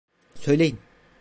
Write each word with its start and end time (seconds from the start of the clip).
Söyleyin. 0.35 0.79